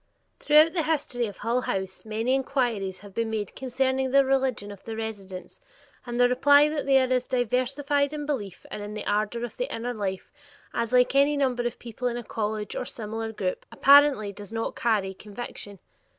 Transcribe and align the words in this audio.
Throughout 0.39 0.73
the 0.73 0.81
history 0.81 1.27
of 1.27 1.37
Hull 1.37 1.61
House 1.61 2.05
many 2.05 2.33
inquiries 2.33 3.01
have 3.01 3.13
been 3.13 3.29
made 3.29 3.55
concerning 3.55 4.09
the 4.09 4.25
religion 4.25 4.71
of 4.71 4.83
the 4.83 4.95
residents, 4.95 5.61
and 6.07 6.19
the 6.19 6.27
reply 6.27 6.67
that 6.69 6.87
they 6.87 6.99
are 6.99 7.13
as 7.13 7.27
diversified 7.27 8.11
in 8.11 8.25
belief 8.25 8.65
and 8.71 8.81
in 8.81 8.95
the 8.95 9.05
ardor 9.05 9.45
of 9.45 9.57
the 9.57 9.71
inner 9.71 9.93
life 9.93 10.31
as 10.73 10.91
any 10.91 11.01
like 11.37 11.39
number 11.39 11.67
of 11.67 11.77
people 11.77 12.07
in 12.07 12.17
a 12.17 12.23
college 12.23 12.75
or 12.75 12.83
similar 12.83 13.31
group, 13.31 13.63
apparently 13.71 14.33
does 14.33 14.51
not 14.51 14.75
carry 14.75 15.13
conviction. 15.13 15.77